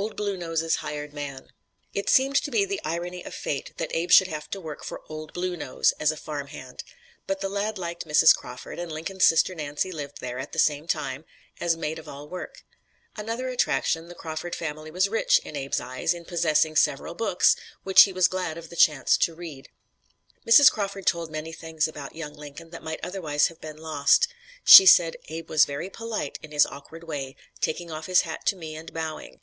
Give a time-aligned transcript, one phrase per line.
[0.00, 1.52] "OLD BLUE NOSE'S" HIRED MAN
[1.92, 5.02] It seemed to be the "irony of fate" that Abe should have to work for
[5.08, 6.82] "Old Blue Nose" as a farm hand.
[7.28, 8.34] But the lad liked Mrs.
[8.34, 11.24] Crawford, and Lincoln's sister Nancy lived there, at the same time,
[11.60, 12.64] as maid of all work.
[13.16, 17.54] Another attraction, the Crawford family was rich, in Abe's eyes, in possessing several books,
[17.84, 19.68] which he was glad of the chance to read.
[20.44, 20.72] Mrs.
[20.72, 24.26] Crawford told many things about young Lincoln that might otherwise have been lost.
[24.64, 28.56] She said "Abe was very polite, in his awkward way, taking off his hat to
[28.56, 29.40] me and bowing.